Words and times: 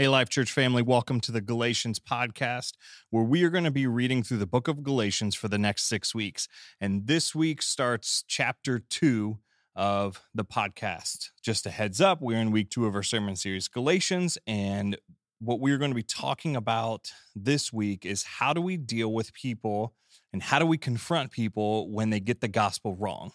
Hey, 0.00 0.08
Life 0.08 0.30
Church 0.30 0.50
family, 0.50 0.80
welcome 0.80 1.20
to 1.20 1.30
the 1.30 1.42
Galatians 1.42 1.98
podcast, 1.98 2.72
where 3.10 3.22
we 3.22 3.44
are 3.44 3.50
going 3.50 3.64
to 3.64 3.70
be 3.70 3.86
reading 3.86 4.22
through 4.22 4.38
the 4.38 4.46
book 4.46 4.66
of 4.66 4.82
Galatians 4.82 5.34
for 5.34 5.48
the 5.48 5.58
next 5.58 5.90
six 5.90 6.14
weeks. 6.14 6.48
And 6.80 7.06
this 7.06 7.34
week 7.34 7.60
starts 7.60 8.24
chapter 8.26 8.78
two 8.78 9.40
of 9.76 10.22
the 10.34 10.42
podcast. 10.42 11.32
Just 11.42 11.66
a 11.66 11.70
heads 11.70 12.00
up, 12.00 12.22
we're 12.22 12.38
in 12.38 12.50
week 12.50 12.70
two 12.70 12.86
of 12.86 12.94
our 12.94 13.02
sermon 13.02 13.36
series, 13.36 13.68
Galatians. 13.68 14.38
And 14.46 14.96
what 15.38 15.60
we're 15.60 15.76
going 15.76 15.90
to 15.90 15.94
be 15.94 16.02
talking 16.02 16.56
about 16.56 17.12
this 17.36 17.70
week 17.70 18.06
is 18.06 18.22
how 18.22 18.54
do 18.54 18.62
we 18.62 18.78
deal 18.78 19.12
with 19.12 19.34
people 19.34 19.92
and 20.32 20.42
how 20.42 20.58
do 20.58 20.64
we 20.64 20.78
confront 20.78 21.30
people 21.30 21.90
when 21.90 22.08
they 22.08 22.20
get 22.20 22.40
the 22.40 22.48
gospel 22.48 22.96
wrong? 22.96 23.32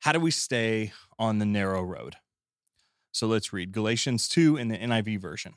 How 0.00 0.12
do 0.12 0.20
we 0.20 0.30
stay 0.30 0.92
on 1.18 1.38
the 1.38 1.44
narrow 1.44 1.82
road? 1.82 2.16
So 3.12 3.26
let's 3.26 3.52
read 3.52 3.72
Galatians 3.72 4.26
2 4.30 4.56
in 4.56 4.68
the 4.68 4.78
NIV 4.78 5.20
version. 5.20 5.52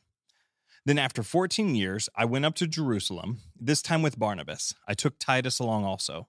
Then, 0.83 0.97
after 0.97 1.21
14 1.21 1.75
years, 1.75 2.09
I 2.15 2.25
went 2.25 2.45
up 2.45 2.55
to 2.55 2.67
Jerusalem, 2.67 3.41
this 3.55 3.83
time 3.83 4.01
with 4.01 4.17
Barnabas. 4.17 4.73
I 4.87 4.95
took 4.95 5.19
Titus 5.19 5.59
along 5.59 5.85
also. 5.85 6.27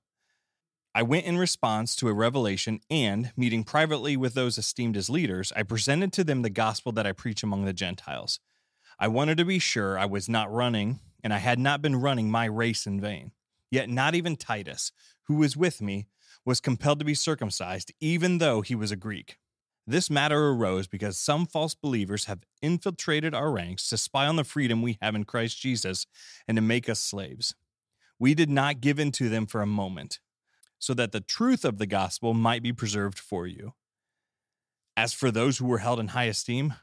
I 0.94 1.02
went 1.02 1.24
in 1.24 1.38
response 1.38 1.96
to 1.96 2.08
a 2.08 2.12
revelation, 2.12 2.80
and, 2.90 3.32
meeting 3.34 3.64
privately 3.64 4.14
with 4.14 4.34
those 4.34 4.58
esteemed 4.58 4.98
as 4.98 5.08
leaders, 5.08 5.54
I 5.56 5.62
presented 5.62 6.12
to 6.12 6.24
them 6.24 6.42
the 6.42 6.50
gospel 6.50 6.92
that 6.92 7.06
I 7.06 7.12
preach 7.12 7.42
among 7.42 7.64
the 7.64 7.72
Gentiles. 7.72 8.40
I 8.98 9.08
wanted 9.08 9.38
to 9.38 9.46
be 9.46 9.58
sure 9.58 9.98
I 9.98 10.04
was 10.04 10.28
not 10.28 10.52
running, 10.52 11.00
and 11.24 11.32
I 11.32 11.38
had 11.38 11.58
not 11.58 11.80
been 11.80 11.96
running 11.96 12.30
my 12.30 12.44
race 12.44 12.86
in 12.86 13.00
vain. 13.00 13.32
Yet, 13.70 13.88
not 13.88 14.14
even 14.14 14.36
Titus, 14.36 14.92
who 15.28 15.36
was 15.36 15.56
with 15.56 15.80
me, 15.80 16.08
was 16.44 16.60
compelled 16.60 16.98
to 16.98 17.06
be 17.06 17.14
circumcised, 17.14 17.90
even 18.00 18.36
though 18.36 18.60
he 18.60 18.74
was 18.74 18.92
a 18.92 18.96
Greek. 18.96 19.38
This 19.86 20.08
matter 20.08 20.48
arose 20.48 20.86
because 20.86 21.18
some 21.18 21.44
false 21.44 21.74
believers 21.74 22.26
have 22.26 22.44
infiltrated 22.60 23.34
our 23.34 23.50
ranks 23.50 23.88
to 23.88 23.96
spy 23.96 24.26
on 24.26 24.36
the 24.36 24.44
freedom 24.44 24.80
we 24.80 24.98
have 25.02 25.14
in 25.16 25.24
Christ 25.24 25.60
Jesus 25.60 26.06
and 26.46 26.56
to 26.56 26.62
make 26.62 26.88
us 26.88 27.00
slaves. 27.00 27.56
We 28.18 28.34
did 28.34 28.48
not 28.48 28.80
give 28.80 29.00
in 29.00 29.10
to 29.12 29.28
them 29.28 29.46
for 29.46 29.60
a 29.60 29.66
moment, 29.66 30.20
so 30.78 30.94
that 30.94 31.10
the 31.10 31.20
truth 31.20 31.64
of 31.64 31.78
the 31.78 31.86
gospel 31.86 32.32
might 32.32 32.62
be 32.62 32.72
preserved 32.72 33.18
for 33.18 33.48
you. 33.48 33.74
As 34.96 35.12
for 35.12 35.32
those 35.32 35.58
who 35.58 35.66
were 35.66 35.78
held 35.78 35.98
in 35.98 36.08
high 36.08 36.24
esteem, 36.24 36.74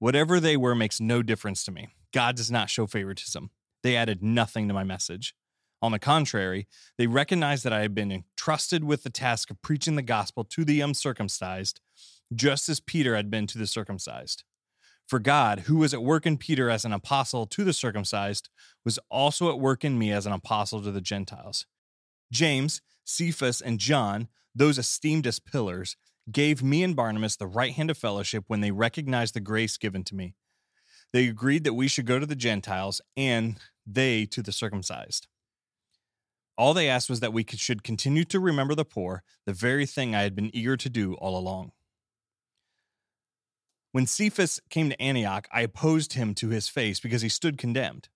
whatever 0.00 0.40
they 0.40 0.56
were 0.56 0.74
makes 0.74 1.00
no 1.00 1.22
difference 1.22 1.62
to 1.64 1.70
me. 1.70 1.88
God 2.12 2.34
does 2.34 2.50
not 2.50 2.70
show 2.70 2.88
favoritism. 2.88 3.50
They 3.84 3.94
added 3.94 4.24
nothing 4.24 4.66
to 4.66 4.74
my 4.74 4.82
message. 4.82 5.36
On 5.82 5.92
the 5.92 5.98
contrary, 6.00 6.66
they 6.98 7.06
recognized 7.06 7.64
that 7.64 7.72
I 7.72 7.80
had 7.80 7.94
been 7.94 8.10
entrusted 8.10 8.82
with 8.82 9.04
the 9.04 9.10
task 9.10 9.50
of 9.50 9.62
preaching 9.62 9.94
the 9.94 10.02
gospel 10.02 10.44
to 10.44 10.64
the 10.64 10.80
uncircumcised 10.80 11.80
just 12.34 12.68
as 12.68 12.80
Peter 12.80 13.16
had 13.16 13.30
been 13.30 13.46
to 13.48 13.58
the 13.58 13.66
circumcised. 13.66 14.44
For 15.06 15.18
God, 15.18 15.60
who 15.60 15.78
was 15.78 15.92
at 15.92 16.02
work 16.02 16.24
in 16.24 16.36
Peter 16.38 16.70
as 16.70 16.84
an 16.84 16.92
apostle 16.92 17.44
to 17.46 17.64
the 17.64 17.72
circumcised, 17.72 18.48
was 18.84 18.98
also 19.10 19.50
at 19.50 19.58
work 19.58 19.84
in 19.84 19.98
me 19.98 20.12
as 20.12 20.24
an 20.24 20.32
apostle 20.32 20.80
to 20.82 20.92
the 20.92 21.00
Gentiles. 21.00 21.66
James, 22.32 22.80
Cephas, 23.04 23.60
and 23.60 23.80
John, 23.80 24.28
those 24.54 24.78
esteemed 24.78 25.26
as 25.26 25.40
pillars, 25.40 25.96
gave 26.30 26.62
me 26.62 26.84
and 26.84 26.94
Barnabas 26.94 27.36
the 27.36 27.46
right 27.46 27.72
hand 27.72 27.90
of 27.90 27.98
fellowship 27.98 28.44
when 28.46 28.60
they 28.60 28.70
recognized 28.70 29.34
the 29.34 29.40
grace 29.40 29.76
given 29.76 30.04
to 30.04 30.14
me. 30.14 30.34
They 31.12 31.26
agreed 31.26 31.64
that 31.64 31.74
we 31.74 31.88
should 31.88 32.06
go 32.06 32.20
to 32.20 32.26
the 32.26 32.36
Gentiles 32.36 33.00
and 33.16 33.58
they 33.84 34.26
to 34.26 34.42
the 34.42 34.52
circumcised. 34.52 35.26
All 36.56 36.74
they 36.74 36.88
asked 36.88 37.10
was 37.10 37.20
that 37.20 37.32
we 37.32 37.44
should 37.48 37.82
continue 37.82 38.22
to 38.24 38.38
remember 38.38 38.74
the 38.74 38.84
poor, 38.84 39.24
the 39.44 39.52
very 39.52 39.86
thing 39.86 40.14
I 40.14 40.22
had 40.22 40.36
been 40.36 40.54
eager 40.54 40.76
to 40.76 40.88
do 40.88 41.14
all 41.14 41.36
along. 41.36 41.72
When 43.92 44.06
Cephas 44.06 44.60
came 44.70 44.88
to 44.90 45.02
Antioch, 45.02 45.48
I 45.52 45.62
opposed 45.62 46.12
him 46.12 46.34
to 46.36 46.50
his 46.50 46.68
face 46.68 47.00
because 47.00 47.22
he 47.22 47.28
stood 47.28 47.58
condemned. 47.58 48.08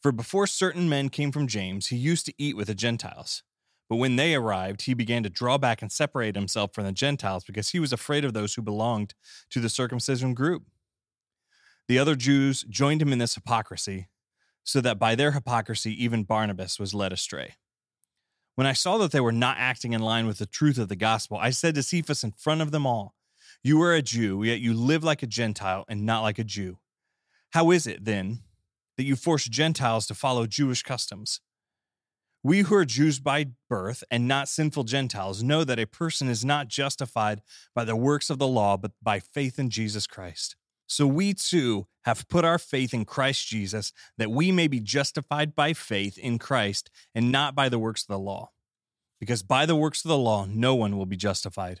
For 0.00 0.12
before 0.12 0.46
certain 0.46 0.88
men 0.88 1.08
came 1.08 1.32
from 1.32 1.48
James, 1.48 1.88
he 1.88 1.96
used 1.96 2.26
to 2.26 2.34
eat 2.38 2.56
with 2.56 2.68
the 2.68 2.74
Gentiles. 2.74 3.42
But 3.88 3.96
when 3.96 4.16
they 4.16 4.34
arrived, 4.34 4.82
he 4.82 4.94
began 4.94 5.22
to 5.24 5.30
draw 5.30 5.58
back 5.58 5.82
and 5.82 5.90
separate 5.90 6.36
himself 6.36 6.74
from 6.74 6.84
the 6.84 6.92
Gentiles 6.92 7.44
because 7.44 7.70
he 7.70 7.80
was 7.80 7.92
afraid 7.92 8.24
of 8.24 8.34
those 8.34 8.54
who 8.54 8.62
belonged 8.62 9.14
to 9.50 9.60
the 9.60 9.68
circumcision 9.68 10.32
group. 10.32 10.64
The 11.88 11.98
other 11.98 12.14
Jews 12.14 12.64
joined 12.68 13.02
him 13.02 13.12
in 13.12 13.18
this 13.18 13.34
hypocrisy, 13.34 14.08
so 14.62 14.80
that 14.80 14.98
by 14.98 15.14
their 15.14 15.32
hypocrisy, 15.32 15.92
even 16.02 16.22
Barnabas 16.22 16.78
was 16.78 16.94
led 16.94 17.12
astray. 17.12 17.54
When 18.54 18.66
I 18.66 18.72
saw 18.72 18.96
that 18.98 19.10
they 19.10 19.20
were 19.20 19.32
not 19.32 19.58
acting 19.58 19.92
in 19.92 20.00
line 20.00 20.26
with 20.26 20.38
the 20.38 20.46
truth 20.46 20.78
of 20.78 20.88
the 20.88 20.96
gospel, 20.96 21.36
I 21.36 21.50
said 21.50 21.74
to 21.74 21.82
Cephas 21.82 22.24
in 22.24 22.32
front 22.32 22.62
of 22.62 22.70
them 22.70 22.86
all, 22.86 23.14
you 23.64 23.80
are 23.82 23.94
a 23.94 24.02
Jew, 24.02 24.42
yet 24.42 24.60
you 24.60 24.74
live 24.74 25.02
like 25.02 25.22
a 25.22 25.26
Gentile 25.26 25.86
and 25.88 26.04
not 26.04 26.20
like 26.20 26.38
a 26.38 26.44
Jew. 26.44 26.78
How 27.52 27.70
is 27.70 27.86
it, 27.86 28.04
then, 28.04 28.40
that 28.98 29.04
you 29.04 29.16
force 29.16 29.46
Gentiles 29.46 30.06
to 30.06 30.14
follow 30.14 30.46
Jewish 30.46 30.82
customs? 30.82 31.40
We 32.42 32.60
who 32.60 32.74
are 32.74 32.84
Jews 32.84 33.20
by 33.20 33.46
birth 33.70 34.04
and 34.10 34.28
not 34.28 34.50
sinful 34.50 34.84
Gentiles 34.84 35.42
know 35.42 35.64
that 35.64 35.78
a 35.78 35.86
person 35.86 36.28
is 36.28 36.44
not 36.44 36.68
justified 36.68 37.40
by 37.74 37.86
the 37.86 37.96
works 37.96 38.28
of 38.28 38.38
the 38.38 38.46
law, 38.46 38.76
but 38.76 38.92
by 39.02 39.18
faith 39.18 39.58
in 39.58 39.70
Jesus 39.70 40.06
Christ. 40.06 40.56
So 40.86 41.06
we 41.06 41.32
too 41.32 41.86
have 42.04 42.28
put 42.28 42.44
our 42.44 42.58
faith 42.58 42.92
in 42.92 43.06
Christ 43.06 43.48
Jesus, 43.48 43.94
that 44.18 44.30
we 44.30 44.52
may 44.52 44.68
be 44.68 44.78
justified 44.78 45.54
by 45.54 45.72
faith 45.72 46.18
in 46.18 46.38
Christ 46.38 46.90
and 47.14 47.32
not 47.32 47.54
by 47.54 47.70
the 47.70 47.78
works 47.78 48.02
of 48.02 48.08
the 48.08 48.18
law. 48.18 48.50
Because 49.18 49.42
by 49.42 49.64
the 49.64 49.74
works 49.74 50.04
of 50.04 50.10
the 50.10 50.18
law, 50.18 50.44
no 50.46 50.74
one 50.74 50.98
will 50.98 51.06
be 51.06 51.16
justified. 51.16 51.80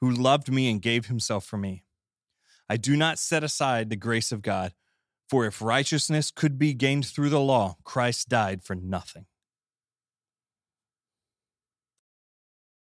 who 0.00 0.10
loved 0.10 0.50
me 0.50 0.70
and 0.70 0.82
gave 0.82 1.06
himself 1.06 1.44
for 1.44 1.56
me. 1.56 1.84
I 2.68 2.76
do 2.76 2.96
not 2.96 3.18
set 3.18 3.44
aside 3.44 3.90
the 3.90 3.96
grace 3.96 4.32
of 4.32 4.42
God, 4.42 4.74
for 5.28 5.46
if 5.46 5.60
righteousness 5.60 6.30
could 6.30 6.58
be 6.58 6.72
gained 6.74 7.06
through 7.06 7.30
the 7.30 7.40
law, 7.40 7.76
Christ 7.84 8.28
died 8.28 8.62
for 8.62 8.74
nothing. 8.74 9.26